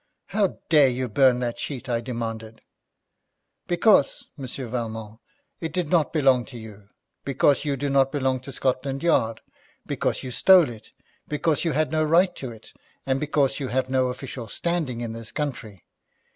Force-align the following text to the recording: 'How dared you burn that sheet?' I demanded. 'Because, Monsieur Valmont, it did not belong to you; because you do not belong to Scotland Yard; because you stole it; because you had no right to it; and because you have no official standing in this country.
'How 0.29 0.57
dared 0.67 0.95
you 0.95 1.07
burn 1.07 1.41
that 1.41 1.59
sheet?' 1.59 1.87
I 1.87 2.01
demanded. 2.01 2.61
'Because, 3.67 4.29
Monsieur 4.35 4.67
Valmont, 4.67 5.19
it 5.59 5.71
did 5.73 5.89
not 5.89 6.11
belong 6.11 6.43
to 6.45 6.57
you; 6.57 6.87
because 7.23 7.65
you 7.65 7.77
do 7.77 7.87
not 7.87 8.11
belong 8.11 8.39
to 8.39 8.51
Scotland 8.51 9.03
Yard; 9.03 9.41
because 9.85 10.23
you 10.23 10.31
stole 10.31 10.69
it; 10.69 10.89
because 11.27 11.63
you 11.63 11.73
had 11.73 11.91
no 11.91 12.03
right 12.03 12.35
to 12.37 12.49
it; 12.49 12.73
and 13.05 13.19
because 13.19 13.59
you 13.59 13.67
have 13.67 13.91
no 13.91 14.07
official 14.07 14.47
standing 14.47 15.01
in 15.01 15.13
this 15.13 15.31
country. 15.31 15.85